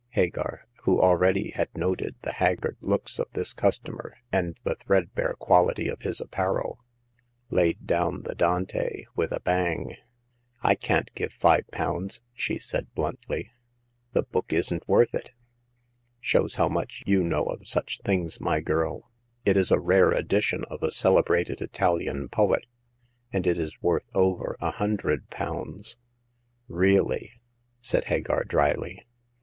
[0.15, 5.87] Hagar, who already had noted the haggard looks of this customer, and the threadbare quality
[5.87, 6.83] of his apparel,
[7.51, 9.95] laid down the Dante with a bang.
[10.63, 13.51] I can't give five pounds," she said, bluntly.''
[14.13, 15.33] The book isn't worth it!"
[16.33, 18.41] ^_." Sbpws how much you kuow oi sucK thin^s^ 38 Hagar of the Pawn Shop.
[18.41, 19.11] my girl!
[19.45, 22.65] It is a rare edition of a celebrated Italian poet,
[23.31, 25.97] and ,it is worth over a hundred pounds.""
[26.67, 27.33] Really?"
[27.81, 29.05] said Hagar, dryly.